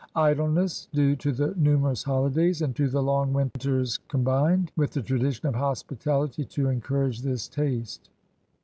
[0.15, 5.01] Idleness due to the numerous holidays and to the long winters com bined with the
[5.03, 8.09] tradition of hospitality to encour age this taste.